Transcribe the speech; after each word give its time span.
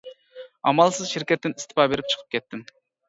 ئامالسىز 0.71 1.11
شىركەتتىن 1.11 1.55
ئىستېپا 1.59 1.85
بېرىپ 1.93 2.11
چىقىپ 2.15 2.35
كەتتىم. 2.37 2.65